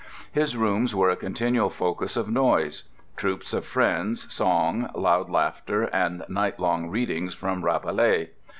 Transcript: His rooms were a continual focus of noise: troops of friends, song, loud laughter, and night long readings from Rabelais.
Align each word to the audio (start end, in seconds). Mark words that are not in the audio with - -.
His 0.31 0.57
rooms 0.57 0.95
were 0.95 1.11
a 1.11 1.15
continual 1.15 1.69
focus 1.69 2.17
of 2.17 2.27
noise: 2.27 2.85
troops 3.15 3.53
of 3.53 3.67
friends, 3.67 4.33
song, 4.33 4.89
loud 4.95 5.29
laughter, 5.29 5.83
and 5.93 6.25
night 6.27 6.59
long 6.59 6.89
readings 6.89 7.35
from 7.35 7.63
Rabelais. 7.63 8.31